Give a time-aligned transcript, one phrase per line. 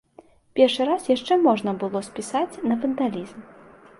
[0.59, 3.39] Першы раз яшчэ можна было спісаць на вандалізм.